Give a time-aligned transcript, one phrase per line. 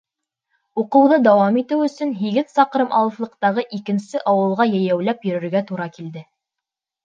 [0.83, 6.29] Уҡыуҙы дауам итеү өсөн һигеҙ саҡрым алыҫлыҡтағы икенсе ауылға йәйәүләп йөрөргә тура килде.